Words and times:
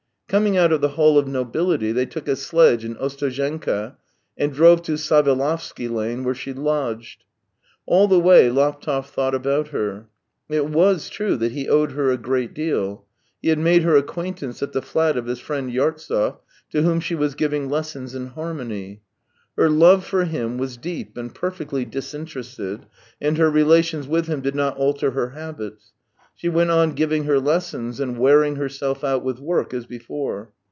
Coming 0.31 0.55
out 0.55 0.71
of 0.71 0.79
the 0.79 0.87
Hall 0.87 1.17
of 1.17 1.27
Nobility, 1.27 1.91
they 1.91 2.05
took 2.05 2.25
a 2.29 2.37
sledge 2.37 2.85
in 2.85 2.95
Ostozhenka 2.95 3.97
and 4.37 4.53
drove 4.53 4.81
to 4.83 4.93
Savelovsky 4.93 5.89
Lane, 5.89 6.23
where 6.23 6.33
she 6.33 6.53
lodged. 6.53 7.25
All 7.85 8.07
the 8.07 8.17
way 8.17 8.49
Laptev 8.49 9.07
thought 9.07 9.35
about 9.35 9.67
her. 9.75 10.07
It 10.47 10.69
was 10.69 11.09
true 11.09 11.35
that 11.35 11.51
he 11.51 11.67
owed 11.67 11.91
her 11.91 12.11
a 12.11 12.17
great 12.17 12.53
deal. 12.53 13.03
He 13.41 13.49
had 13.49 13.59
made 13.59 13.83
her 13.83 13.97
acquaintance 13.97 14.63
at 14.63 14.71
the 14.71 14.81
flat 14.81 15.17
of 15.17 15.25
his 15.25 15.39
friend 15.39 15.69
Yartsev, 15.69 16.37
to 16.69 16.81
whom 16.81 17.01
she 17.01 17.13
was 17.13 17.35
giving 17.35 17.67
lessons 17.69 18.15
in 18.15 18.27
harmony. 18.27 19.01
Her 19.57 19.69
love 19.69 20.05
for 20.05 20.23
him 20.23 20.57
was 20.57 20.77
deep 20.77 21.17
and 21.17 21.35
perfectly 21.35 21.83
disinterested, 21.83 22.85
and 23.19 23.37
her 23.37 23.49
relations 23.51 24.07
with 24.07 24.27
him 24.27 24.39
did 24.39 24.55
not 24.55 24.77
alter 24.77 25.11
her 25.11 25.31
habits; 25.31 25.91
she 26.33 26.49
went 26.49 26.71
on 26.71 26.89
giving 26.93 27.25
her 27.25 27.39
lessons 27.39 27.99
and 27.99 28.17
wearing 28.17 28.55
herself 28.55 29.03
out 29.03 29.23
with 29.23 29.37
work 29.37 29.75
as 29.75 29.85
before. 29.85 30.51